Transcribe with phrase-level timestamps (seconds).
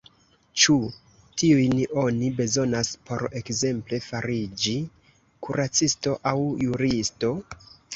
[0.61, 0.75] Ĉu
[1.41, 4.77] tiujn oni bezonas por, ekzemple, fariĝi
[5.47, 6.39] kuracisto aŭ
[6.69, 7.37] juristo?